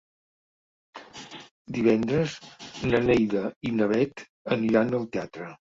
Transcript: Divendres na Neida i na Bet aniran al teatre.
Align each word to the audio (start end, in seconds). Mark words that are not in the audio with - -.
Divendres 1.77 2.35
na 2.93 3.05
Neida 3.11 3.45
i 3.71 3.77
na 3.79 3.93
Bet 3.95 4.29
aniran 4.59 5.03
al 5.03 5.11
teatre. 5.17 5.57